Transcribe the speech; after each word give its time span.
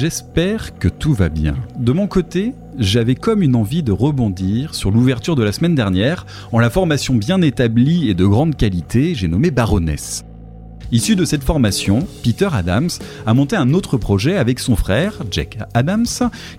J'espère 0.00 0.78
que 0.78 0.86
tout 0.86 1.12
va 1.12 1.28
bien. 1.28 1.56
De 1.76 1.90
mon 1.90 2.06
côté, 2.06 2.54
j'avais 2.78 3.16
comme 3.16 3.42
une 3.42 3.56
envie 3.56 3.82
de 3.82 3.90
rebondir 3.90 4.76
sur 4.76 4.92
l'ouverture 4.92 5.34
de 5.34 5.42
la 5.42 5.50
semaine 5.50 5.74
dernière 5.74 6.24
en 6.52 6.60
la 6.60 6.70
formation 6.70 7.16
bien 7.16 7.42
établie 7.42 8.08
et 8.08 8.14
de 8.14 8.24
grande 8.24 8.56
qualité, 8.56 9.16
j'ai 9.16 9.26
nommé 9.26 9.50
Baroness. 9.50 10.24
Issu 10.92 11.16
de 11.16 11.24
cette 11.24 11.42
formation, 11.42 12.06
Peter 12.22 12.48
Adams 12.52 12.90
a 13.26 13.34
monté 13.34 13.56
un 13.56 13.74
autre 13.74 13.96
projet 13.96 14.36
avec 14.36 14.60
son 14.60 14.76
frère, 14.76 15.14
Jack 15.32 15.58
Adams, 15.74 16.06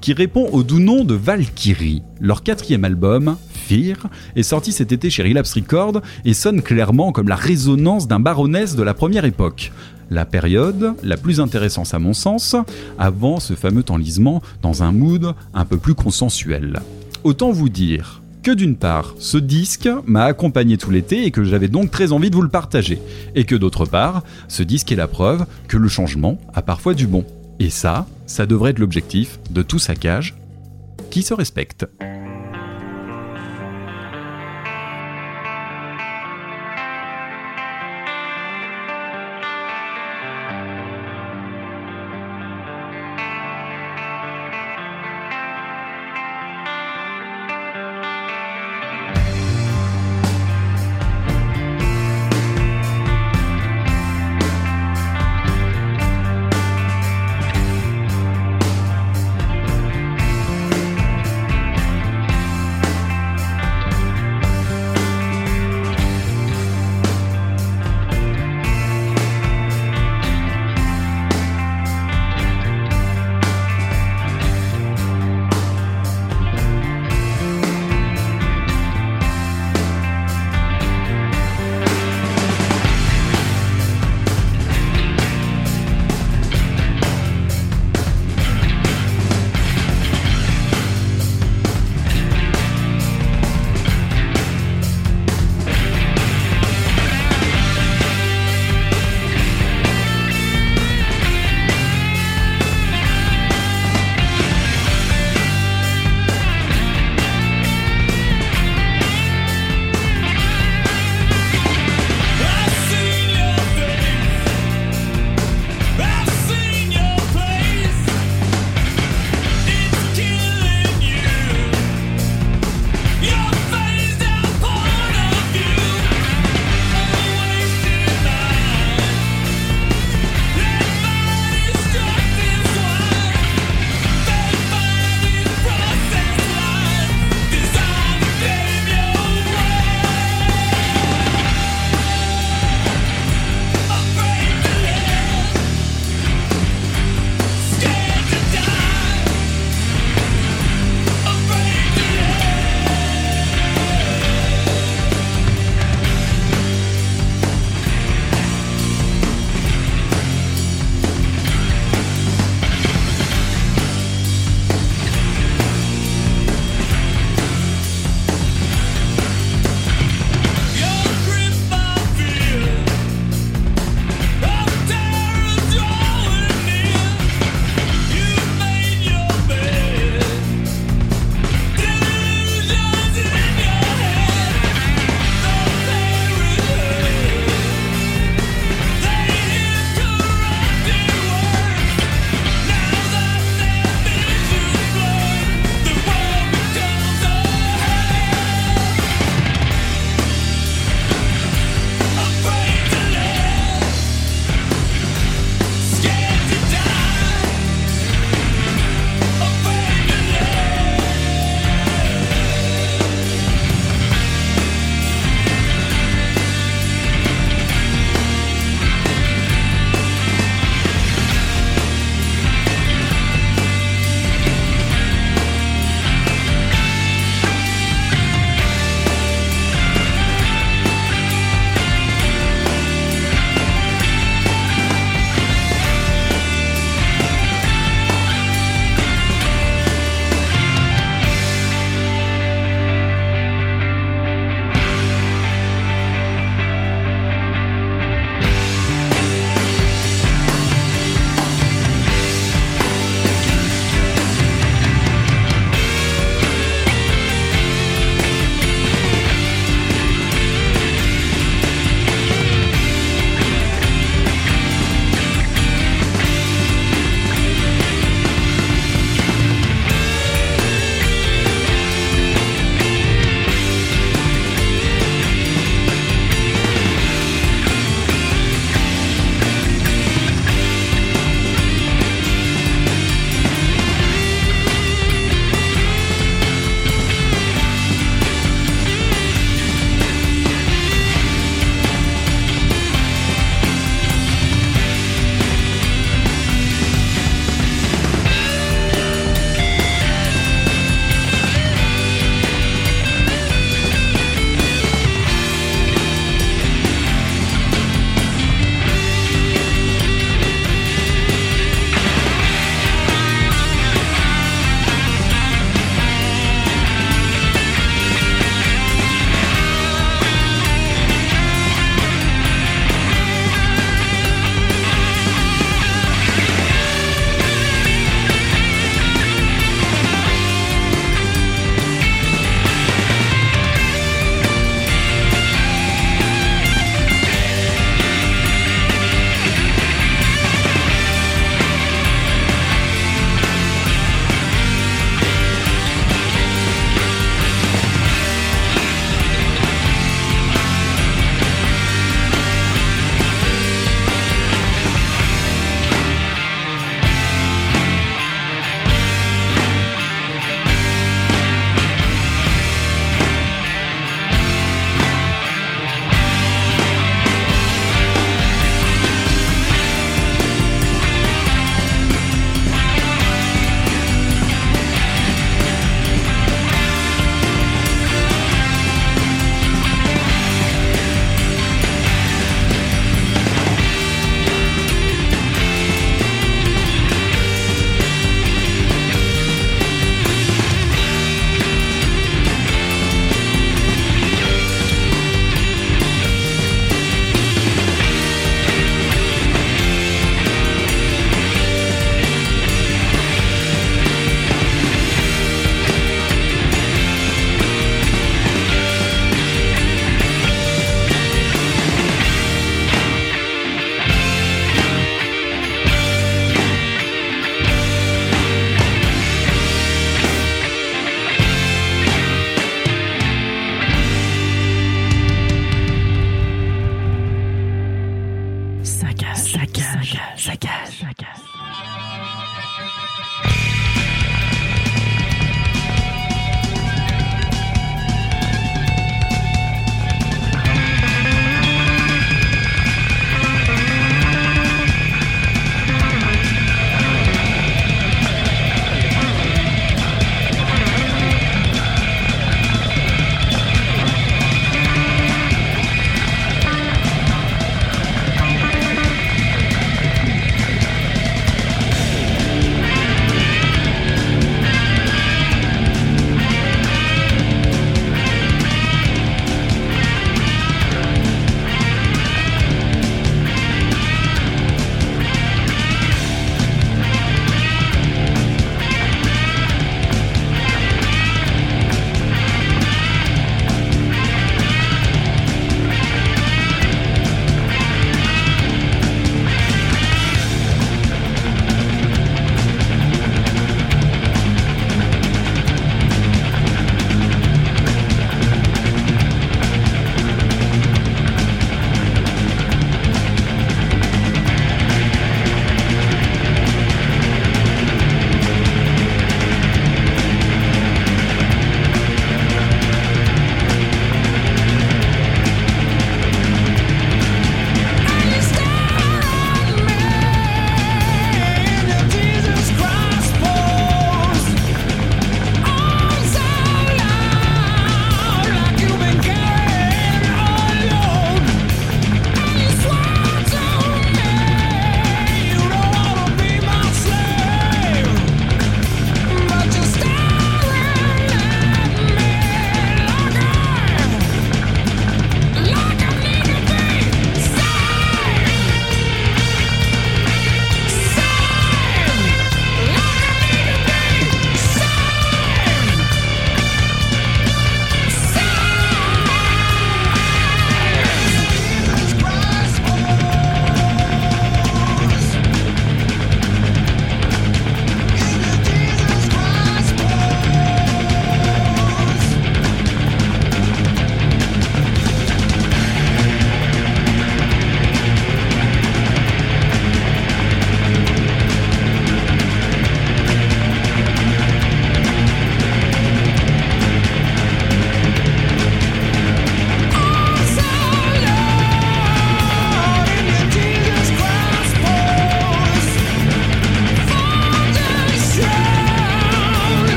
qui 0.00 0.14
répond 0.14 0.48
au 0.50 0.64
doux 0.64 0.80
nom 0.80 1.04
de 1.04 1.14
Valkyrie. 1.14 2.02
Leur 2.20 2.42
quatrième 2.42 2.84
album, 2.84 3.36
Fear, 3.52 4.08
est 4.34 4.42
sorti 4.42 4.72
cet 4.72 4.90
été 4.90 5.10
chez 5.10 5.22
Relapse 5.22 5.54
Records 5.54 6.02
et 6.24 6.34
sonne 6.34 6.60
clairement 6.60 7.12
comme 7.12 7.28
la 7.28 7.36
résonance 7.36 8.08
d'un 8.08 8.18
baroness 8.18 8.74
de 8.74 8.82
la 8.82 8.94
première 8.94 9.24
époque. 9.24 9.70
La 10.10 10.24
période 10.24 10.94
la 11.02 11.16
plus 11.16 11.40
intéressante 11.40 11.92
à 11.92 11.98
mon 11.98 12.12
sens, 12.12 12.56
avant 12.98 13.40
ce 13.40 13.54
fameux 13.54 13.84
enlisement 13.88 14.42
dans 14.62 14.82
un 14.82 14.92
mood 14.92 15.34
un 15.54 15.64
peu 15.64 15.76
plus 15.76 15.94
consensuel. 15.94 16.80
Autant 17.24 17.50
vous 17.50 17.68
dire 17.68 18.22
que 18.42 18.50
d'une 18.52 18.76
part, 18.76 19.14
ce 19.18 19.36
disque 19.36 19.88
m'a 20.06 20.24
accompagné 20.24 20.78
tout 20.78 20.90
l'été 20.90 21.26
et 21.26 21.30
que 21.30 21.44
j'avais 21.44 21.68
donc 21.68 21.90
très 21.90 22.12
envie 22.12 22.30
de 22.30 22.36
vous 22.36 22.42
le 22.42 22.48
partager, 22.48 23.00
et 23.34 23.44
que 23.44 23.56
d'autre 23.56 23.84
part, 23.84 24.22
ce 24.46 24.62
disque 24.62 24.92
est 24.92 24.96
la 24.96 25.08
preuve 25.08 25.44
que 25.66 25.76
le 25.76 25.88
changement 25.88 26.38
a 26.54 26.62
parfois 26.62 26.94
du 26.94 27.06
bon. 27.06 27.24
Et 27.58 27.70
ça, 27.70 28.06
ça 28.26 28.46
devrait 28.46 28.70
être 28.70 28.78
l'objectif 28.78 29.38
de 29.50 29.62
tout 29.62 29.78
saccage 29.78 30.36
qui 31.10 31.22
se 31.22 31.34
respecte. 31.34 31.86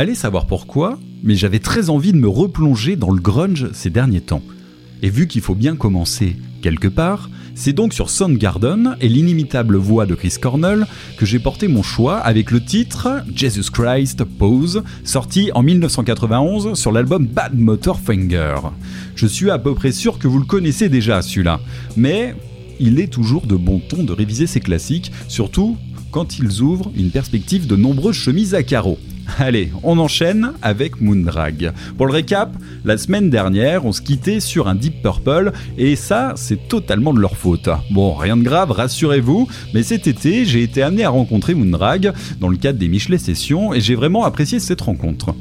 Allez 0.00 0.14
savoir 0.14 0.46
pourquoi, 0.46 0.98
mais 1.22 1.34
j'avais 1.34 1.58
très 1.58 1.90
envie 1.90 2.12
de 2.12 2.16
me 2.16 2.26
replonger 2.26 2.96
dans 2.96 3.10
le 3.10 3.20
grunge 3.20 3.70
ces 3.74 3.90
derniers 3.90 4.22
temps. 4.22 4.40
Et 5.02 5.10
vu 5.10 5.26
qu'il 5.26 5.42
faut 5.42 5.54
bien 5.54 5.76
commencer 5.76 6.36
quelque 6.62 6.88
part, 6.88 7.28
c'est 7.54 7.74
donc 7.74 7.92
sur 7.92 8.08
Soundgarden 8.08 8.96
et 9.02 9.08
l'inimitable 9.10 9.76
voix 9.76 10.06
de 10.06 10.14
Chris 10.14 10.36
Cornell 10.40 10.86
que 11.18 11.26
j'ai 11.26 11.38
porté 11.38 11.68
mon 11.68 11.82
choix 11.82 12.16
avec 12.16 12.50
le 12.50 12.64
titre 12.64 13.22
Jesus 13.36 13.70
Christ 13.70 14.24
Pose, 14.24 14.84
sorti 15.04 15.50
en 15.54 15.62
1991 15.62 16.80
sur 16.80 16.92
l'album 16.92 17.26
Bad 17.26 17.58
Motor 17.58 18.00
Finger. 18.00 18.56
Je 19.16 19.26
suis 19.26 19.50
à 19.50 19.58
peu 19.58 19.74
près 19.74 19.92
sûr 19.92 20.18
que 20.18 20.28
vous 20.28 20.38
le 20.38 20.46
connaissez 20.46 20.88
déjà 20.88 21.20
celui-là, 21.20 21.60
mais 21.98 22.34
il 22.78 23.00
est 23.00 23.12
toujours 23.12 23.46
de 23.46 23.54
bon 23.54 23.82
ton 23.86 24.02
de 24.02 24.14
réviser 24.14 24.46
ces 24.46 24.60
classiques, 24.60 25.12
surtout 25.28 25.76
quand 26.10 26.38
ils 26.38 26.62
ouvrent 26.62 26.90
une 26.96 27.10
perspective 27.10 27.66
de 27.66 27.76
nombreuses 27.76 28.16
chemises 28.16 28.54
à 28.54 28.62
carreaux. 28.62 28.98
Allez, 29.38 29.70
on 29.82 29.98
enchaîne 29.98 30.52
avec 30.62 31.00
Moondrag. 31.00 31.72
Pour 31.96 32.06
le 32.06 32.12
récap, 32.12 32.52
la 32.84 32.98
semaine 32.98 33.30
dernière, 33.30 33.84
on 33.84 33.92
se 33.92 34.02
quittait 34.02 34.40
sur 34.40 34.68
un 34.68 34.74
Deep 34.74 35.02
Purple 35.02 35.52
et 35.78 35.96
ça, 35.96 36.34
c'est 36.36 36.68
totalement 36.68 37.14
de 37.14 37.20
leur 37.20 37.36
faute. 37.36 37.68
Bon, 37.90 38.14
rien 38.14 38.36
de 38.36 38.42
grave, 38.42 38.70
rassurez-vous, 38.70 39.48
mais 39.74 39.82
cet 39.82 40.06
été, 40.06 40.44
j'ai 40.44 40.62
été 40.62 40.82
amené 40.82 41.04
à 41.04 41.10
rencontrer 41.10 41.54
Moondrag 41.54 42.12
dans 42.40 42.48
le 42.48 42.56
cadre 42.56 42.78
des 42.78 42.88
Michelet 42.88 43.18
Sessions 43.18 43.72
et 43.74 43.80
j'ai 43.80 43.94
vraiment 43.94 44.24
apprécié 44.24 44.58
cette 44.58 44.80
rencontre. 44.80 45.34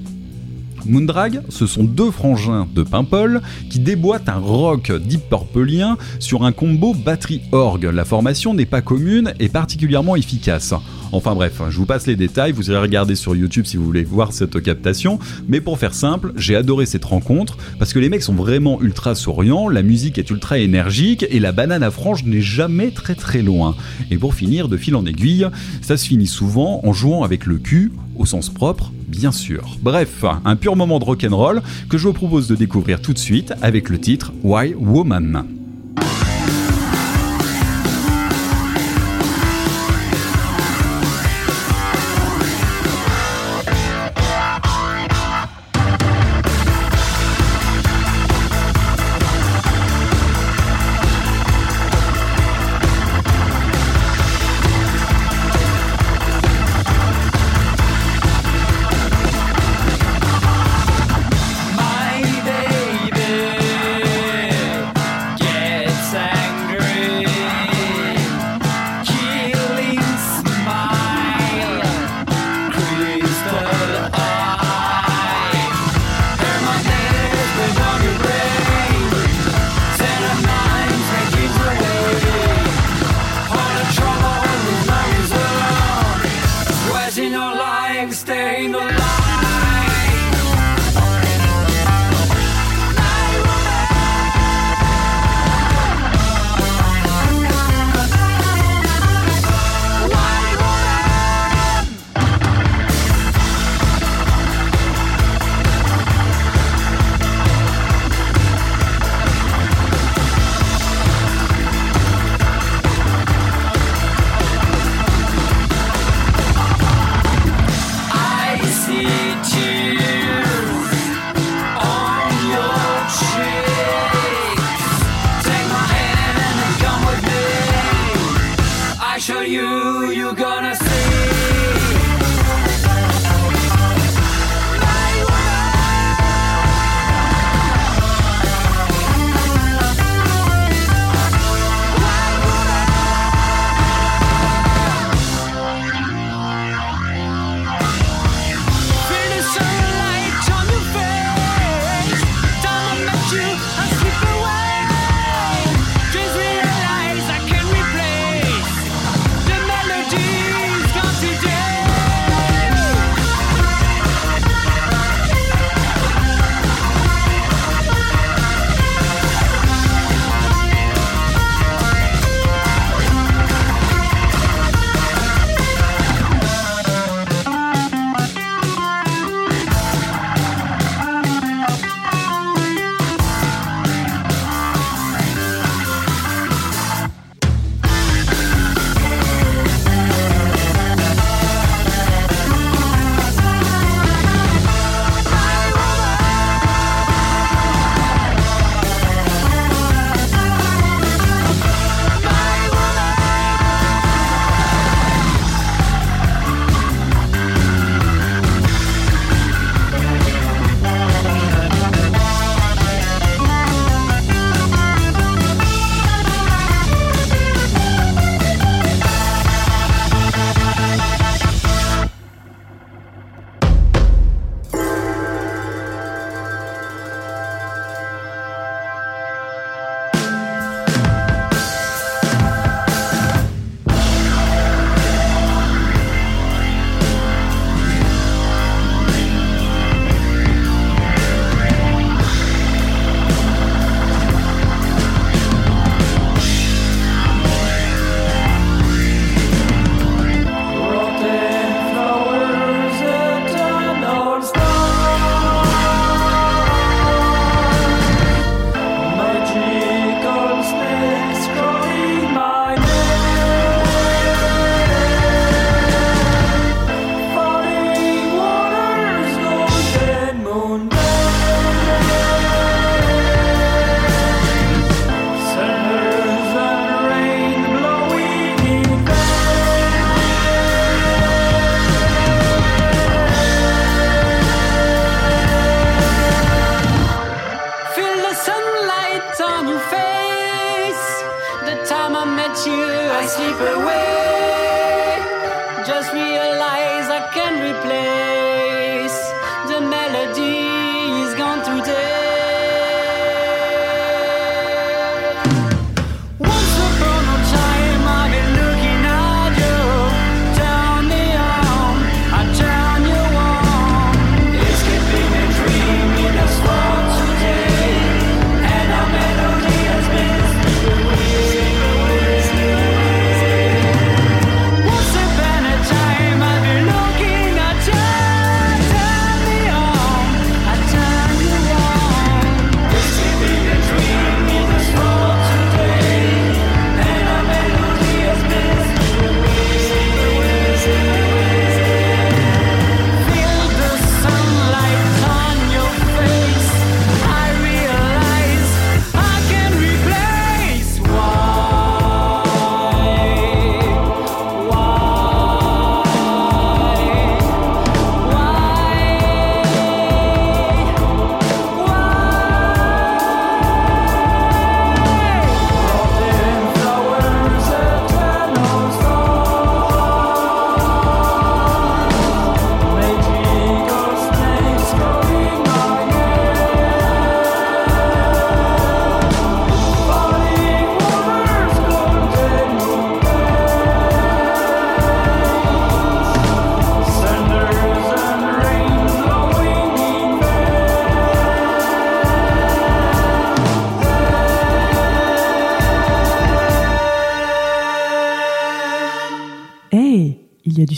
Moondrag, 0.86 1.42
ce 1.50 1.66
sont 1.66 1.84
deux 1.84 2.12
frangins 2.12 2.68
de 2.74 2.84
Paimpol 2.84 3.42
qui 3.70 3.80
déboîtent 3.80 4.30
un 4.30 4.38
rock 4.38 4.92
deep 4.92 5.22
purpleien 5.30 5.98
sur 6.20 6.44
un 6.44 6.52
combo 6.52 6.94
batterie-orgue. 6.94 7.86
La 7.86 8.06
formation 8.06 8.54
n'est 8.54 8.66
pas 8.66 8.82
commune 8.82 9.34
et 9.40 9.50
particulièrement 9.50 10.16
efficace. 10.16 10.74
Enfin 11.12 11.34
bref, 11.34 11.62
je 11.70 11.78
vous 11.78 11.88
passe 11.88 12.06
les 12.06 12.16
détails, 12.16 12.52
vous 12.52 12.70
allez 12.70 12.80
regarder 12.80 13.16
sur 13.16 13.36
YouTube 13.36 13.66
si 13.66 13.78
vous 13.78 13.86
voulez 13.86 14.04
voir 14.04 14.32
cette 14.32 14.62
captation, 14.62 15.18
mais 15.48 15.60
pour 15.60 15.80
faire 15.80 15.96
simple, 15.96 16.34
j'ai 16.36 16.56
adoré 16.56 16.86
cette 16.86 17.06
rencontre 17.06 17.58
parce 17.80 17.94
que 17.94 18.00
les 18.00 18.10
mecs 18.10 18.22
sont 18.22 18.36
vraiment 18.36 18.80
ultra 18.82 19.16
souriants, 19.16 19.70
la 19.70 19.82
musique 19.82 20.20
est 20.20 20.30
ultra 20.30 20.60
énergique 20.60 21.26
et 21.28 21.40
la 21.40 21.52
banane 21.52 21.82
à 21.82 21.90
frange 21.90 22.26
n'est 22.26 22.42
jamais 22.42 22.92
très 22.92 23.16
très 23.16 23.42
loin. 23.42 23.76
Et 24.12 24.18
pour 24.18 24.36
finir, 24.36 24.68
de 24.68 24.78
fil 24.78 24.96
en 24.96 25.06
aiguille, 25.06 25.48
ça 25.82 25.98
se 25.98 26.06
finit 26.06 26.28
souvent 26.28 26.82
en 26.84 26.94
jouant 26.94 27.24
avec 27.24 27.48
le 27.48 27.58
cul, 27.58 27.92
au 28.16 28.26
sens 28.26 28.50
propre, 28.50 28.92
bien 29.10 29.32
sûr. 29.32 29.78
Bref, 29.82 30.24
un 30.46 30.56
pur 30.56 30.76
moment 30.76 31.00
de 31.00 31.06
rock'n'roll 31.06 31.62
que 31.90 31.98
je 31.98 32.08
vous 32.08 32.14
propose 32.14 32.48
de 32.48 32.56
découvrir 32.56 33.02
tout 33.02 33.14
de 33.14 33.20
suite 33.20 33.54
avec 33.62 33.90
le 33.90 34.00
titre 34.00 34.32
Why 34.44 34.74
Woman. 34.76 35.59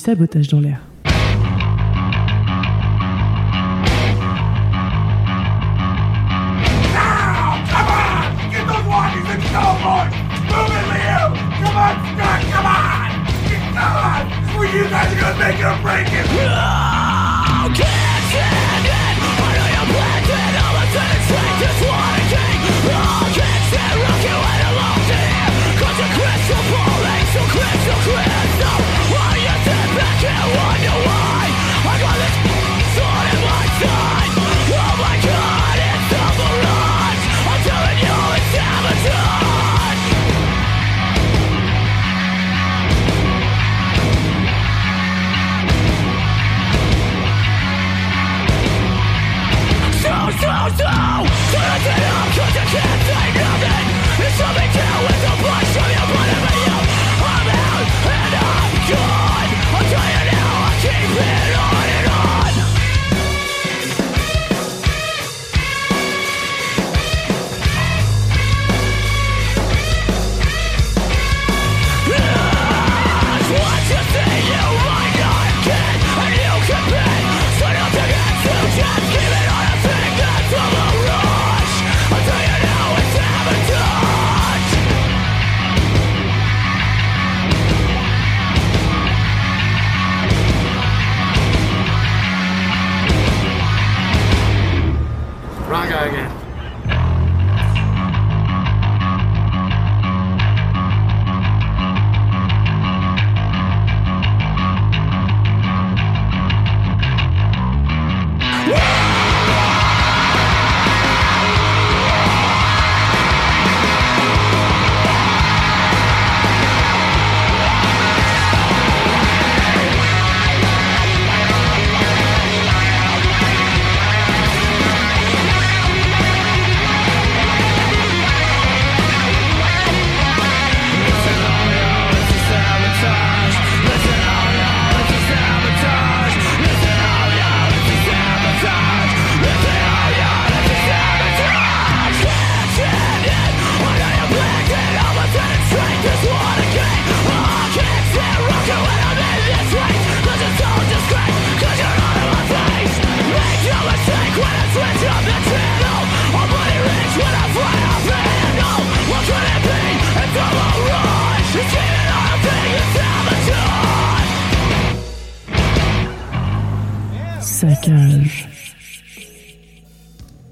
Sabotage 0.01 0.47
dans 0.47 0.59
l'air. 0.59 0.90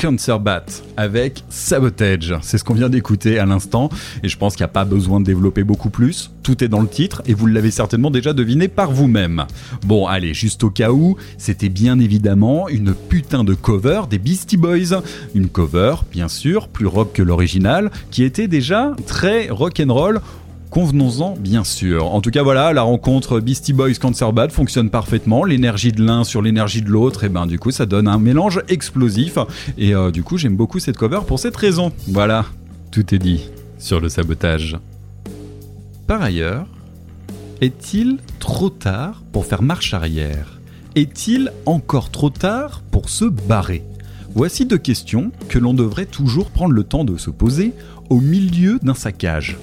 Bat 0.02 0.66
avec 0.96 1.44
Sabotage. 1.50 2.34
C'est 2.42 2.58
ce 2.58 2.64
qu'on 2.64 2.74
vient 2.74 2.88
d'écouter 2.88 3.38
à 3.38 3.46
l'instant 3.46 3.90
et 4.24 4.30
je 4.30 4.38
pense 4.38 4.56
qu'il 4.56 4.64
n'y 4.64 4.70
a 4.70 4.74
pas 4.74 4.86
besoin 4.86 5.20
de 5.20 5.26
développer 5.26 5.66
beaucoup 5.66 5.90
plus. 5.90 6.32
Tout 6.42 6.64
est 6.64 6.70
dans 6.70 6.80
le 6.80 6.88
titre 6.88 7.22
et 7.26 7.34
vous 7.34 7.48
l'avez 7.48 7.70
certainement 7.70 8.10
déjà 8.10 8.32
deviné 8.32 8.70
par 8.70 8.92
vous-même. 8.92 9.46
Bon, 9.86 10.08
allez, 10.08 10.34
juste 10.34 10.64
au 10.64 10.70
cas 10.70 10.92
où, 10.92 11.18
c'était 11.38 11.68
bien 11.68 12.00
évidemment 12.00 12.70
une 12.70 12.94
putain 12.94 13.44
de 13.44 13.54
cover 13.54 14.04
des 14.10 14.20
Beastie 14.20 14.56
Boys. 14.56 15.02
Une 15.36 15.50
cover, 15.50 15.96
bien 16.12 16.30
sûr, 16.30 16.70
plus 16.70 16.88
rock 16.88 17.12
que 17.14 17.22
l'original, 17.22 17.92
qui 18.10 18.24
était 18.24 18.48
déjà 18.48 18.96
très 19.06 19.50
rock'n'roll 19.50 20.22
Convenons-en, 20.70 21.34
bien 21.36 21.64
sûr. 21.64 22.14
En 22.14 22.22
tout 22.22 22.30
cas, 22.30 22.44
voilà, 22.44 22.74
la 22.74 22.84
rencontre 22.84 23.40
Beastie 23.40 23.74
Boys 23.74 23.96
Cancer 23.96 24.32
Bad 24.32 24.52
fonctionne 24.52 24.92
parfaitement. 24.92 25.44
L'énergie 25.44 25.92
de 25.92 26.04
l'un 26.04 26.24
sur 26.24 26.44
l'énergie 26.44 26.84
de 26.84 26.90
l'autre, 26.90 27.24
et 27.24 27.30
ben 27.30 27.48
du 27.48 27.58
coup, 27.58 27.72
ça 27.72 27.88
donne 27.88 28.08
un 28.08 28.20
mélange 28.20 28.62
explosif. 28.68 29.40
Et 29.80 29.96
euh, 29.96 30.12
du 30.12 30.22
coup, 30.22 30.38
j'aime 30.38 30.56
beaucoup 30.56 30.78
cette 30.78 30.98
cover 30.98 31.22
pour 31.26 31.40
cette 31.40 31.58
raison. 31.58 31.92
Voilà, 32.08 32.46
tout 32.92 33.16
est 33.16 33.20
dit 33.20 33.50
sur 33.80 34.00
le 34.00 34.10
sabotage. 34.10 34.78
Par 36.06 36.22
ailleurs, 36.22 36.68
est-il 37.62 38.18
trop 38.40 38.70
tard 38.70 39.24
pour 39.32 39.48
faire 39.48 39.64
marche 39.64 39.96
arrière? 39.96 40.60
Est-il 40.96 41.52
encore 41.66 42.12
trop 42.12 42.30
tard 42.30 42.84
pour 42.92 43.10
se 43.10 43.26
barrer? 43.26 43.84
Voici 44.36 44.68
deux 44.68 44.78
questions 44.78 45.32
que 45.48 45.58
l'on 45.58 45.74
devrait 45.74 46.06
toujours 46.06 46.52
prendre 46.52 46.74
le 46.74 46.84
temps 46.84 47.06
de 47.06 47.18
se 47.18 47.32
poser 47.32 47.74
au 48.12 48.20
milieu 48.20 48.78
d'un 48.84 48.94
saccage. 48.94 49.58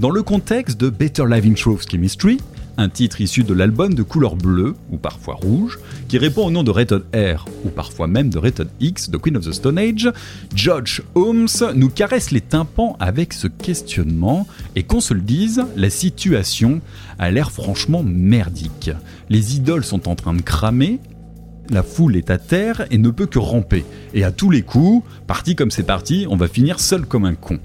Dans 0.00 0.10
le 0.10 0.24
contexte 0.24 0.80
de 0.80 0.90
Better 0.90 1.22
Life 1.30 1.44
in 1.46 1.54
Chemistry, 1.54 2.38
un 2.76 2.88
titre 2.88 3.20
issu 3.20 3.44
de 3.44 3.54
l'album 3.54 3.94
de 3.94 4.02
couleur 4.02 4.34
bleue, 4.34 4.74
ou 4.90 4.96
parfois 4.96 5.34
rouge, 5.34 5.78
qui 6.08 6.18
répond 6.18 6.44
au 6.44 6.50
nom 6.50 6.64
de 6.64 6.72
Rated 6.72 7.02
R, 7.14 7.46
ou 7.64 7.68
parfois 7.68 8.08
même 8.08 8.28
de 8.28 8.38
Rated 8.38 8.66
X 8.80 9.08
de 9.08 9.16
Queen 9.18 9.36
of 9.36 9.46
the 9.46 9.52
Stone 9.52 9.78
Age, 9.78 10.10
George 10.52 11.02
Holmes 11.14 11.46
nous 11.76 11.90
caresse 11.90 12.32
les 12.32 12.40
tympans 12.40 12.96
avec 12.98 13.32
ce 13.32 13.46
questionnement, 13.46 14.48
et 14.74 14.82
qu'on 14.82 15.00
se 15.00 15.14
le 15.14 15.20
dise, 15.20 15.64
la 15.76 15.90
situation 15.90 16.80
a 17.20 17.30
l'air 17.30 17.52
franchement 17.52 18.02
merdique. 18.02 18.90
Les 19.30 19.54
idoles 19.54 19.84
sont 19.84 20.08
en 20.08 20.16
train 20.16 20.34
de 20.34 20.42
cramer, 20.42 20.98
la 21.70 21.84
foule 21.84 22.16
est 22.16 22.30
à 22.30 22.38
terre 22.38 22.84
et 22.90 22.98
ne 22.98 23.10
peut 23.10 23.26
que 23.26 23.38
ramper. 23.38 23.84
Et 24.12 24.24
à 24.24 24.32
tous 24.32 24.50
les 24.50 24.62
coups, 24.62 25.06
parti 25.28 25.54
comme 25.54 25.70
c'est 25.70 25.84
parti, 25.84 26.26
on 26.28 26.36
va 26.36 26.48
finir 26.48 26.80
seul 26.80 27.06
comme 27.06 27.24
un 27.24 27.34
con. 27.34 27.60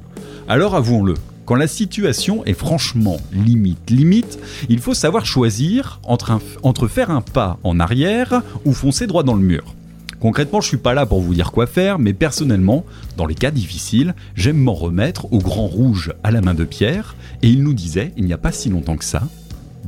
Alors 0.47 0.75
avouons-le, 0.75 1.15
quand 1.49 1.55
la 1.55 1.65
situation 1.65 2.45
est 2.45 2.53
franchement 2.53 3.17
limite, 3.33 3.89
limite, 3.89 4.37
il 4.69 4.77
faut 4.77 4.93
savoir 4.93 5.25
choisir 5.25 5.99
entre, 6.03 6.87
faire 6.87 7.09
un 7.09 7.21
pas 7.21 7.57
en 7.63 7.79
arrière 7.79 8.43
ou 8.65 8.71
foncer 8.71 9.07
droit 9.07 9.23
dans 9.23 9.33
le 9.33 9.41
mur. 9.41 9.73
Concrètement, 10.19 10.61
je 10.61 10.67
suis 10.67 10.77
pas 10.77 10.93
là 10.93 11.07
pour 11.07 11.21
vous 11.21 11.33
dire 11.33 11.51
quoi 11.51 11.65
faire, 11.65 11.97
mais 11.97 12.13
personnellement, 12.13 12.85
dans 13.17 13.25
les 13.25 13.33
cas 13.33 13.49
difficiles, 13.49 14.13
j'aime 14.35 14.57
m'en 14.57 14.75
remettre 14.75 15.33
au 15.33 15.39
grand 15.39 15.65
rouge 15.65 16.13
à 16.23 16.29
la 16.29 16.41
main 16.41 16.53
de 16.53 16.65
Pierre, 16.65 17.15
et 17.41 17.49
il 17.49 17.63
nous 17.63 17.73
disait, 17.73 18.13
il 18.15 18.25
n'y 18.25 18.33
a 18.33 18.37
pas 18.37 18.51
si 18.51 18.69
longtemps 18.69 18.97
que 18.97 19.03
ça, 19.03 19.23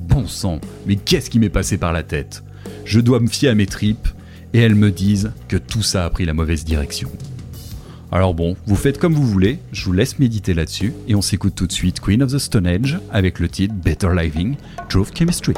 Bon 0.10 0.26
sang, 0.26 0.60
mais 0.88 0.96
qu'est-ce 0.96 1.30
qui 1.30 1.38
m'est 1.38 1.50
passé 1.50 1.78
par 1.78 1.94
la 1.94 2.02
tête? 2.02 2.44
Je 2.86 3.00
dois 3.00 3.20
me 3.20 3.28
fier 3.28 3.50
à 3.50 3.54
mes 3.54 3.68
tripes, 3.68 4.08
et 4.56 4.60
elles 4.62 4.74
me 4.74 4.90
disent 4.90 5.32
que 5.48 5.58
tout 5.58 5.84
ça 5.84 6.06
a 6.06 6.10
pris 6.10 6.26
la 6.26 6.34
mauvaise 6.34 6.66
direction. 6.66 7.12
Alors 8.14 8.34
bon, 8.34 8.58
vous 8.66 8.76
faites 8.76 8.98
comme 8.98 9.14
vous 9.14 9.26
voulez, 9.26 9.60
je 9.72 9.86
vous 9.86 9.94
laisse 9.94 10.20
méditer 10.20 10.54
là-dessus 10.54 10.94
et 11.08 11.16
on 11.16 11.22
s'écoute 11.22 11.56
tout 11.56 11.66
de 11.66 11.72
suite 11.72 12.02
Queen 12.02 12.22
of 12.22 12.34
the 12.34 12.40
Stone 12.40 12.68
Age 12.68 13.00
avec 13.10 13.40
le 13.40 13.48
titre 13.48 13.74
Better 13.74 14.10
Living, 14.14 14.58
Drove 14.90 15.12
Chemistry. 15.18 15.54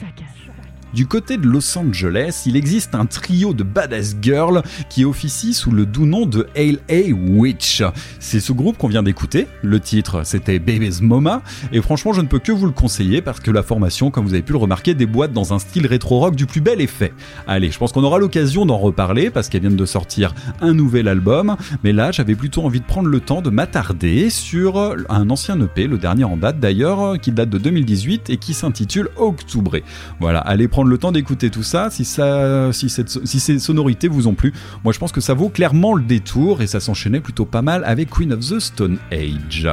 Sakar. 0.00 0.47
Du 0.94 1.06
côté 1.06 1.36
de 1.36 1.46
Los 1.46 1.76
Angeles, 1.76 2.44
il 2.46 2.56
existe 2.56 2.94
un 2.94 3.04
trio 3.04 3.52
de 3.52 3.62
badass 3.62 4.16
girls 4.22 4.62
qui 4.88 5.04
officie 5.04 5.52
sous 5.52 5.70
le 5.70 5.84
doux 5.84 6.06
nom 6.06 6.24
de 6.24 6.48
A 6.56 7.12
Witch. 7.12 7.82
C'est 8.20 8.40
ce 8.40 8.52
groupe 8.52 8.78
qu'on 8.78 8.88
vient 8.88 9.02
d'écouter. 9.02 9.48
Le 9.62 9.80
titre, 9.80 10.22
c'était 10.24 10.58
Baby's 10.58 11.02
Mama. 11.02 11.42
Et 11.72 11.82
franchement, 11.82 12.14
je 12.14 12.22
ne 12.22 12.26
peux 12.26 12.38
que 12.38 12.52
vous 12.52 12.64
le 12.64 12.72
conseiller 12.72 13.20
parce 13.20 13.40
que 13.40 13.50
la 13.50 13.62
formation, 13.62 14.10
comme 14.10 14.24
vous 14.24 14.32
avez 14.32 14.42
pu 14.42 14.52
le 14.52 14.58
remarquer, 14.58 14.94
déboîte 14.94 15.34
dans 15.34 15.52
un 15.52 15.58
style 15.58 15.86
rétro-rock 15.86 16.34
du 16.34 16.46
plus 16.46 16.62
bel 16.62 16.80
effet. 16.80 17.12
Allez, 17.46 17.70
je 17.70 17.78
pense 17.78 17.92
qu'on 17.92 18.02
aura 18.02 18.18
l'occasion 18.18 18.64
d'en 18.64 18.78
reparler 18.78 19.28
parce 19.28 19.50
qu'elles 19.50 19.60
viennent 19.60 19.76
de 19.76 19.86
sortir 19.86 20.34
un 20.62 20.72
nouvel 20.72 21.06
album. 21.06 21.56
Mais 21.84 21.92
là, 21.92 22.12
j'avais 22.12 22.34
plutôt 22.34 22.62
envie 22.62 22.80
de 22.80 22.86
prendre 22.86 23.08
le 23.08 23.20
temps 23.20 23.42
de 23.42 23.50
m'attarder 23.50 24.30
sur 24.30 24.96
un 25.10 25.28
ancien 25.28 25.60
EP, 25.60 25.86
le 25.86 25.98
dernier 25.98 26.24
en 26.24 26.38
date 26.38 26.60
d'ailleurs, 26.60 27.20
qui 27.20 27.30
date 27.30 27.50
de 27.50 27.58
2018 27.58 28.30
et 28.30 28.38
qui 28.38 28.54
s'intitule 28.54 29.10
Octubre. 29.16 29.76
Voilà, 30.18 30.40
allez 30.48 30.66
prendre 30.66 30.88
le 30.88 30.98
temps 30.98 31.12
d'écouter 31.12 31.50
tout 31.50 31.62
ça, 31.62 31.90
si, 31.90 32.04
ça 32.04 32.72
si, 32.72 32.88
cette, 32.88 33.26
si 33.26 33.38
ces 33.38 33.58
sonorités 33.58 34.08
vous 34.08 34.26
ont 34.26 34.34
plu, 34.34 34.52
moi 34.82 34.92
je 34.92 34.98
pense 34.98 35.12
que 35.12 35.20
ça 35.20 35.34
vaut 35.34 35.50
clairement 35.50 35.94
le 35.94 36.02
détour 36.02 36.62
et 36.62 36.66
ça 36.66 36.80
s'enchaînait 36.80 37.20
plutôt 37.20 37.44
pas 37.44 37.62
mal 37.62 37.84
avec 37.84 38.10
Queen 38.10 38.32
of 38.32 38.40
the 38.40 38.58
Stone 38.58 38.98
Age. 39.12 39.68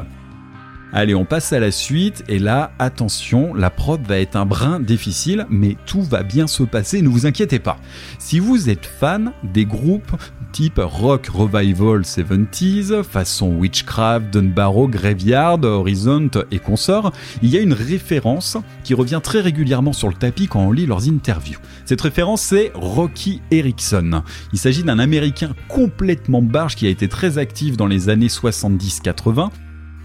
Allez, 0.97 1.13
on 1.13 1.25
passe 1.25 1.51
à 1.51 1.59
la 1.59 1.71
suite 1.71 2.23
et 2.29 2.39
là, 2.39 2.71
attention, 2.79 3.53
la 3.53 3.69
prod 3.69 4.01
va 4.07 4.17
être 4.17 4.37
un 4.37 4.45
brin 4.45 4.79
difficile, 4.79 5.45
mais 5.49 5.75
tout 5.85 6.01
va 6.01 6.23
bien 6.23 6.47
se 6.47 6.63
passer, 6.63 7.01
ne 7.01 7.09
vous 7.09 7.25
inquiétez 7.25 7.59
pas. 7.59 7.75
Si 8.17 8.39
vous 8.39 8.69
êtes 8.69 8.85
fan 8.85 9.33
des 9.43 9.65
groupes 9.65 10.15
type 10.53 10.79
rock 10.81 11.27
revival 11.27 12.03
70s, 12.03 13.03
façon 13.03 13.57
Witchcraft, 13.57 14.31
Dunbarrow, 14.31 14.87
Graveyard, 14.87 15.65
Horizon 15.65 16.29
et 16.49 16.59
consorts, 16.59 17.11
il 17.41 17.49
y 17.49 17.57
a 17.57 17.59
une 17.59 17.73
référence 17.73 18.55
qui 18.85 18.93
revient 18.93 19.19
très 19.21 19.41
régulièrement 19.41 19.91
sur 19.91 20.07
le 20.07 20.13
tapis 20.13 20.47
quand 20.47 20.61
on 20.61 20.71
lit 20.71 20.85
leurs 20.85 21.09
interviews. 21.09 21.59
Cette 21.83 21.99
référence, 21.99 22.41
c'est 22.41 22.71
Rocky 22.73 23.41
Erickson. 23.51 24.23
Il 24.53 24.59
s'agit 24.59 24.83
d'un 24.83 24.99
Américain 24.99 25.55
complètement 25.67 26.41
barge 26.41 26.77
qui 26.77 26.87
a 26.87 26.89
été 26.89 27.09
très 27.09 27.37
actif 27.37 27.75
dans 27.75 27.87
les 27.87 28.07
années 28.07 28.27
70-80 28.27 29.49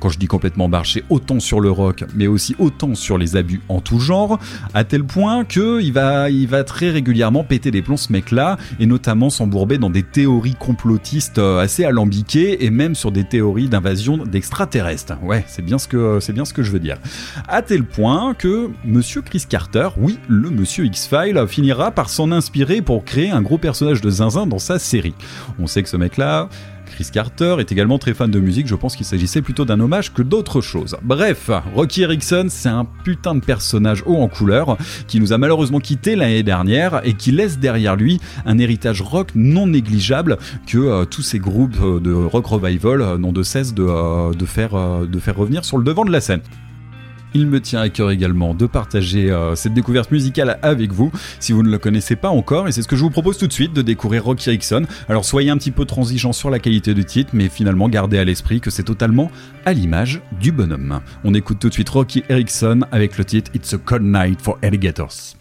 quand 0.00 0.08
je 0.08 0.18
dis 0.18 0.26
complètement 0.26 0.68
marché, 0.68 1.04
autant 1.10 1.38
sur 1.40 1.60
le 1.60 1.70
rock, 1.70 2.04
mais 2.14 2.26
aussi 2.26 2.56
autant 2.58 2.94
sur 2.94 3.18
les 3.18 3.36
abus 3.36 3.60
en 3.68 3.80
tout 3.80 4.00
genre, 4.00 4.38
à 4.74 4.84
tel 4.84 5.04
point 5.04 5.44
que 5.44 5.80
il 5.80 5.92
va, 5.92 6.30
il 6.30 6.48
va 6.48 6.64
très 6.64 6.90
régulièrement 6.90 7.44
péter 7.44 7.70
des 7.70 7.82
plombs 7.82 7.96
ce 7.96 8.12
mec-là, 8.12 8.56
et 8.78 8.86
notamment 8.86 9.30
s'embourber 9.30 9.78
dans 9.78 9.90
des 9.90 10.02
théories 10.02 10.56
complotistes 10.58 11.38
euh, 11.38 11.58
assez 11.58 11.84
alambiquées, 11.84 12.64
et 12.64 12.70
même 12.70 12.94
sur 12.94 13.12
des 13.12 13.24
théories 13.24 13.68
d'invasion 13.68 14.16
d'extraterrestres. 14.16 15.14
Ouais, 15.22 15.44
c'est 15.46 15.62
bien 15.62 15.78
ce 15.78 15.86
que, 15.86 16.18
c'est 16.20 16.32
bien 16.32 16.44
ce 16.44 16.52
que 16.52 16.62
je 16.62 16.70
veux 16.70 16.80
dire. 16.80 16.96
À 17.48 17.62
tel 17.62 17.84
point 17.84 18.34
que 18.34 18.70
Monsieur 18.84 19.22
Chris 19.22 19.44
Carter, 19.48 19.88
oui, 19.98 20.18
le 20.28 20.50
Monsieur 20.50 20.86
X-File, 20.86 21.44
finira 21.46 21.90
par 21.90 22.08
s'en 22.08 22.32
inspirer 22.32 22.82
pour 22.82 23.04
créer 23.04 23.30
un 23.30 23.42
gros 23.42 23.58
personnage 23.58 24.00
de 24.00 24.10
zinzin 24.10 24.46
dans 24.46 24.58
sa 24.58 24.78
série. 24.78 25.14
On 25.58 25.66
sait 25.66 25.82
que 25.82 25.88
ce 25.88 25.96
mec-là, 25.96 26.48
Chris 26.90 27.08
Carter 27.12 27.56
est 27.58 27.72
également 27.72 27.98
très 27.98 28.14
fan 28.14 28.30
de 28.30 28.40
musique, 28.40 28.66
je 28.66 28.74
pense 28.74 28.96
qu'il 28.96 29.06
s'agissait 29.06 29.42
plutôt 29.42 29.64
d'un 29.64 29.80
hommage 29.80 30.12
que 30.12 30.22
d'autre 30.22 30.60
chose. 30.60 30.96
Bref, 31.02 31.50
Rocky 31.74 32.02
Erickson, 32.02 32.46
c'est 32.48 32.68
un 32.68 32.86
putain 33.04 33.34
de 33.34 33.40
personnage 33.40 34.02
haut 34.06 34.16
en 34.16 34.28
couleur 34.28 34.76
qui 35.06 35.20
nous 35.20 35.32
a 35.32 35.38
malheureusement 35.38 35.80
quitté 35.80 36.16
l'année 36.16 36.42
dernière 36.42 37.00
et 37.04 37.14
qui 37.14 37.32
laisse 37.32 37.58
derrière 37.58 37.96
lui 37.96 38.20
un 38.44 38.58
héritage 38.58 39.02
rock 39.02 39.30
non 39.34 39.66
négligeable 39.66 40.38
que 40.66 40.78
euh, 40.78 41.04
tous 41.04 41.22
ces 41.22 41.38
groupes 41.38 41.76
euh, 41.80 42.00
de 42.00 42.12
rock 42.12 42.46
revival 42.46 43.02
euh, 43.02 43.18
n'ont 43.18 43.32
de 43.32 43.42
cesse 43.42 43.74
de, 43.74 43.86
faire, 44.46 45.06
de 45.06 45.18
faire 45.18 45.36
revenir 45.36 45.64
sur 45.64 45.78
le 45.78 45.84
devant 45.84 46.04
de 46.04 46.12
la 46.12 46.20
scène. 46.20 46.40
Il 47.34 47.46
me 47.46 47.60
tient 47.60 47.80
à 47.80 47.88
cœur 47.88 48.10
également 48.10 48.54
de 48.54 48.66
partager 48.66 49.30
euh, 49.30 49.54
cette 49.54 49.74
découverte 49.74 50.10
musicale 50.10 50.58
avec 50.62 50.92
vous 50.92 51.12
si 51.38 51.52
vous 51.52 51.62
ne 51.62 51.70
le 51.70 51.78
connaissez 51.78 52.16
pas 52.16 52.28
encore 52.28 52.68
et 52.68 52.72
c'est 52.72 52.82
ce 52.82 52.88
que 52.88 52.96
je 52.96 53.02
vous 53.02 53.10
propose 53.10 53.38
tout 53.38 53.46
de 53.46 53.52
suite 53.52 53.72
de 53.72 53.82
découvrir 53.82 54.24
Rocky 54.24 54.48
Erickson. 54.48 54.84
Alors 55.08 55.24
soyez 55.24 55.50
un 55.50 55.56
petit 55.56 55.70
peu 55.70 55.84
transigeant 55.84 56.32
sur 56.32 56.50
la 56.50 56.58
qualité 56.58 56.94
du 56.94 57.04
titre 57.04 57.30
mais 57.32 57.48
finalement 57.48 57.88
gardez 57.88 58.18
à 58.18 58.24
l'esprit 58.24 58.60
que 58.60 58.70
c'est 58.70 58.82
totalement 58.82 59.30
à 59.64 59.72
l'image 59.72 60.20
du 60.40 60.52
bonhomme. 60.52 61.00
On 61.24 61.34
écoute 61.34 61.58
tout 61.60 61.68
de 61.68 61.74
suite 61.74 61.88
Rocky 61.88 62.24
Erickson 62.28 62.80
avec 62.90 63.16
le 63.16 63.24
titre 63.24 63.50
It's 63.54 63.74
a 63.74 63.78
Cold 63.78 64.02
Night 64.02 64.40
for 64.40 64.58
Alligators. 64.62 65.36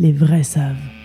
Les 0.00 0.12
vrais 0.12 0.42
savent. 0.42 0.99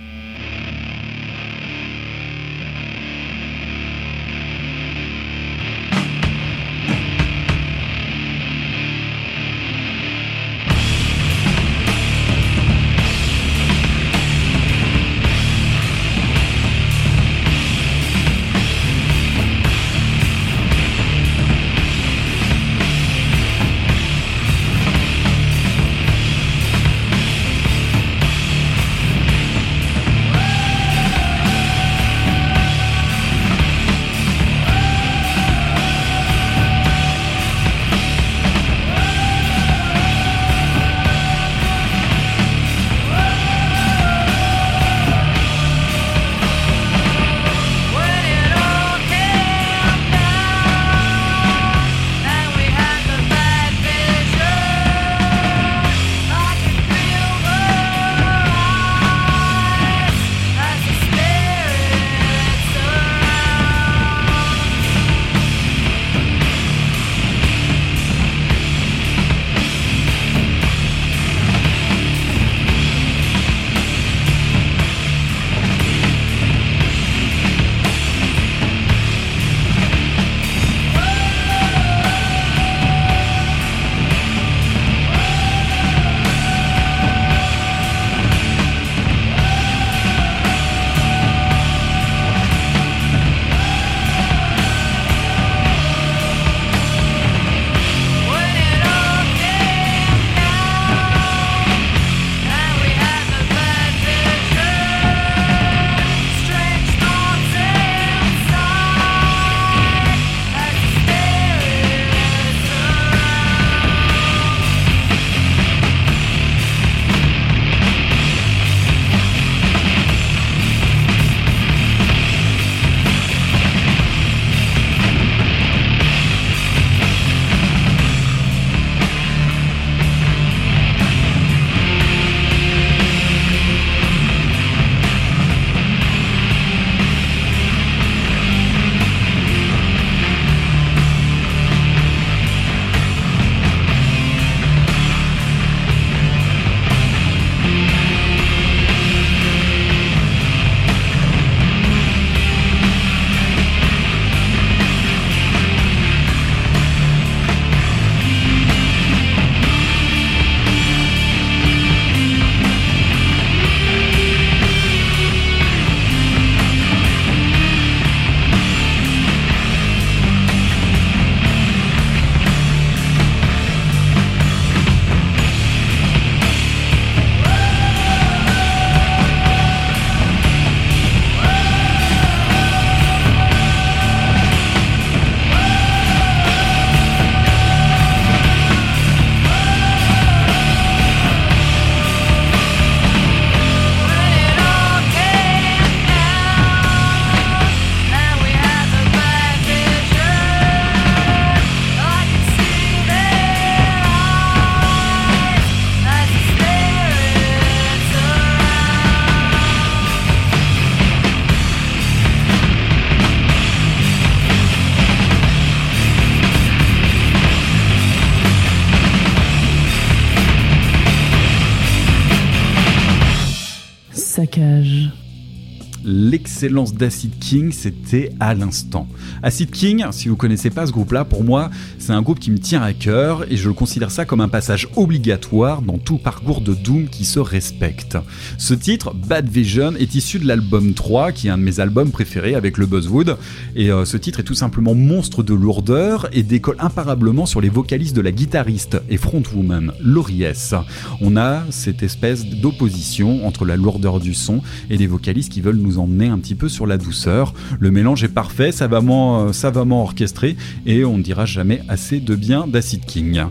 d'Acid 226.83 227.39
King, 227.39 227.71
c'était 227.71 228.33
à 228.41 228.53
l'instant. 228.53 229.07
Acid 229.43 229.71
King, 229.71 230.05
si 230.11 230.27
vous 230.27 230.35
connaissez 230.35 230.69
pas 230.69 230.85
ce 230.85 230.91
groupe-là, 230.91 231.23
pour 231.23 231.45
moi, 231.45 231.69
c'est 231.99 232.11
un 232.11 232.21
groupe 232.21 232.39
qui 232.39 232.51
me 232.51 232.59
tient 232.59 232.81
à 232.81 232.91
cœur 232.91 233.49
et 233.49 233.55
je 233.55 233.69
considère 233.69 234.11
ça 234.11 234.25
comme 234.25 234.41
un 234.41 234.49
passage 234.49 234.89
obligatoire 234.97 235.81
dans 235.81 235.97
tout 235.97 236.17
parcours 236.17 236.59
de 236.59 236.73
Doom 236.73 237.07
qui 237.07 237.23
se 237.23 237.39
respecte. 237.39 238.17
Ce 238.57 238.73
titre, 238.73 239.13
Bad 239.13 239.47
Vision, 239.47 239.93
est 239.95 240.15
issu 240.15 240.37
de 240.37 240.47
l'album 240.47 240.93
3, 240.93 241.31
qui 241.31 241.47
est 241.47 241.49
un 241.49 241.57
de 241.57 241.63
mes 241.63 241.79
albums 241.79 242.11
préférés 242.11 242.55
avec 242.55 242.77
le 242.77 242.87
Buzzwood, 242.87 243.37
et 243.75 243.89
euh, 243.89 244.03
ce 244.03 244.17
titre 244.17 244.41
est 244.41 244.43
tout 244.43 244.53
simplement 244.53 244.95
monstre 244.95 245.43
de 245.43 245.53
lourdeur 245.53 246.27
et 246.33 246.43
décolle 246.43 246.77
imparablement 246.79 247.45
sur 247.45 247.61
les 247.61 247.69
vocalistes 247.69 248.15
de 248.15 248.21
la 248.21 248.33
guitariste 248.33 248.97
et 249.09 249.17
frontwoman 249.17 249.93
Laurie 250.01 250.43
S. 250.43 250.75
On 251.21 251.37
a 251.37 251.63
cette 251.69 252.03
espèce 252.03 252.45
d'opposition 252.45 253.47
entre 253.47 253.63
la 253.63 253.77
lourdeur 253.77 254.19
du 254.19 254.33
son 254.33 254.61
et 254.89 254.97
des 254.97 255.07
vocalistes 255.07 255.51
qui 255.51 255.61
veulent 255.61 255.77
nous 255.77 255.99
emmener 255.99 256.27
un 256.27 256.37
petit 256.37 256.55
peu 256.55 256.64
sur 256.69 256.87
la 256.87 256.97
douceur. 256.97 257.53
Le 257.79 257.91
mélange 257.91 258.23
est 258.23 258.29
parfait, 258.29 258.71
savamment, 258.71 259.47
euh, 259.47 259.53
savamment 259.53 260.03
orchestré 260.03 260.55
et 260.85 261.05
on 261.05 261.17
ne 261.17 261.23
dira 261.23 261.45
jamais 261.45 261.81
assez 261.87 262.19
de 262.19 262.35
bien 262.35 262.67
d'Acid 262.67 263.05
King. 263.05 263.43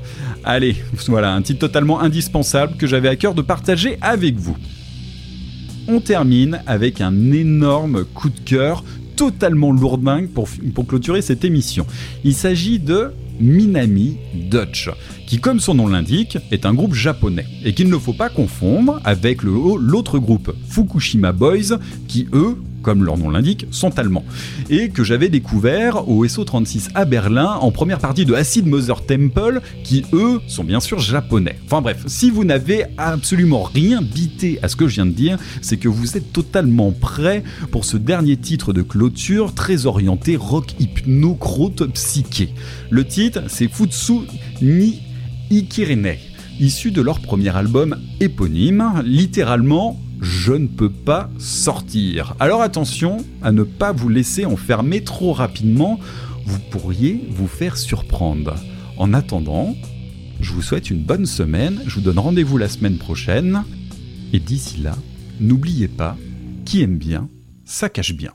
Allez, 0.44 0.76
voilà 1.08 1.32
un 1.32 1.42
titre 1.42 1.60
totalement 1.60 2.00
indispensable 2.00 2.76
que 2.76 2.86
j'avais 2.86 3.08
à 3.08 3.16
cœur 3.16 3.34
de 3.34 3.42
partager 3.42 3.98
avec 4.00 4.36
vous. 4.36 4.56
On 5.86 6.00
termine 6.00 6.60
avec 6.66 7.00
un 7.00 7.32
énorme 7.32 8.04
coup 8.04 8.30
de 8.30 8.40
cœur 8.40 8.82
totalement 9.16 9.72
lourdingue 9.72 10.28
pour, 10.28 10.48
pour 10.74 10.86
clôturer 10.86 11.22
cette 11.22 11.44
émission. 11.44 11.86
Il 12.24 12.34
s'agit 12.34 12.78
de 12.78 13.12
Minami 13.40 14.16
Dutch, 14.50 14.90
qui 15.26 15.40
comme 15.40 15.60
son 15.60 15.74
nom 15.74 15.88
l'indique 15.88 16.38
est 16.50 16.66
un 16.66 16.74
groupe 16.74 16.94
japonais, 16.94 17.46
et 17.64 17.74
qu'il 17.74 17.88
ne 17.88 17.98
faut 17.98 18.12
pas 18.12 18.28
confondre 18.28 19.00
avec 19.04 19.42
l'autre 19.42 20.18
groupe 20.18 20.54
Fukushima 20.68 21.32
Boys, 21.32 21.78
qui 22.06 22.28
eux 22.32 22.56
comme 22.84 23.02
leur 23.02 23.18
nom 23.18 23.30
l'indique, 23.30 23.66
sont 23.72 23.98
allemands. 23.98 24.24
Et 24.70 24.90
que 24.90 25.02
j'avais 25.02 25.28
découvert 25.28 26.08
au 26.08 26.24
SO36 26.24 26.90
à 26.94 27.04
Berlin 27.04 27.54
en 27.60 27.72
première 27.72 27.98
partie 27.98 28.24
de 28.24 28.34
Acid 28.34 28.66
Mother 28.66 29.04
Temple, 29.04 29.60
qui 29.82 30.04
eux 30.12 30.40
sont 30.46 30.62
bien 30.62 30.78
sûr 30.78 31.00
japonais. 31.00 31.56
Enfin 31.64 31.80
bref, 31.80 32.04
si 32.06 32.30
vous 32.30 32.44
n'avez 32.44 32.84
absolument 32.96 33.64
rien 33.64 34.02
bité 34.02 34.60
à 34.62 34.68
ce 34.68 34.76
que 34.76 34.86
je 34.86 34.94
viens 34.94 35.06
de 35.06 35.12
dire, 35.12 35.38
c'est 35.62 35.78
que 35.78 35.88
vous 35.88 36.16
êtes 36.16 36.32
totalement 36.32 36.92
prêt 36.92 37.42
pour 37.72 37.84
ce 37.84 37.96
dernier 37.96 38.36
titre 38.36 38.72
de 38.72 38.82
clôture 38.82 39.54
très 39.54 39.86
orienté 39.86 40.36
rock 40.36 40.74
hypno 40.78 41.38
psyché. 41.94 42.50
Le 42.90 43.04
titre, 43.04 43.42
c'est 43.48 43.68
Futsu 43.68 44.20
ni 44.60 45.00
Ikirine 45.50 46.14
issu 46.60 46.90
de 46.90 47.02
leur 47.02 47.20
premier 47.20 47.54
album 47.56 47.96
éponyme, 48.20 49.02
littéralement 49.04 50.00
je 50.20 50.52
ne 50.52 50.66
peux 50.66 50.90
pas 50.90 51.30
sortir. 51.38 52.34
Alors 52.40 52.62
attention 52.62 53.18
à 53.42 53.52
ne 53.52 53.62
pas 53.62 53.92
vous 53.92 54.08
laisser 54.08 54.44
enfermer 54.44 55.02
trop 55.02 55.32
rapidement, 55.32 55.98
vous 56.46 56.58
pourriez 56.70 57.26
vous 57.30 57.48
faire 57.48 57.76
surprendre. 57.76 58.54
En 58.96 59.12
attendant, 59.12 59.74
je 60.40 60.52
vous 60.52 60.62
souhaite 60.62 60.90
une 60.90 61.02
bonne 61.02 61.26
semaine, 61.26 61.80
je 61.86 61.96
vous 61.96 62.00
donne 62.00 62.18
rendez-vous 62.18 62.58
la 62.58 62.68
semaine 62.68 62.98
prochaine, 62.98 63.64
et 64.32 64.38
d'ici 64.38 64.78
là, 64.80 64.96
n'oubliez 65.40 65.88
pas, 65.88 66.16
qui 66.64 66.82
aime 66.82 66.98
bien, 66.98 67.28
ça 67.64 67.88
cache 67.88 68.14
bien. 68.14 68.32